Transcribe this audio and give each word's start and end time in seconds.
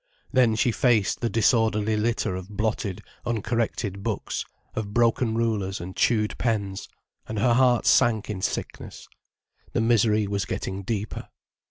Then 0.33 0.55
she 0.55 0.71
faced 0.71 1.21
the 1.21 1.29
disorderly 1.29 1.95
litter 1.95 2.35
of 2.35 2.49
blotted, 2.49 3.03
uncorrected 3.23 4.01
books, 4.01 4.43
of 4.73 4.95
broken 4.95 5.35
rulers 5.35 5.79
and 5.79 5.95
chewed 5.95 6.35
pens. 6.39 6.89
And 7.27 7.37
her 7.37 7.53
heart 7.53 7.85
sank 7.85 8.27
in 8.27 8.41
sickness. 8.41 9.07
The 9.73 9.81
misery 9.81 10.25
was 10.25 10.45
getting 10.45 10.81
deeper. 10.81 11.29